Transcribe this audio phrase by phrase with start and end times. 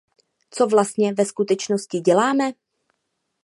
[0.51, 2.51] Co vlastně ve skutečnosti děláme?